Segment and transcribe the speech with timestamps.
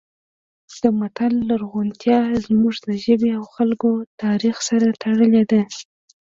[0.81, 3.89] د متل لرغونتیا زموږ د ژبې او خلکو
[4.23, 5.61] تاریخ سره تړلې ده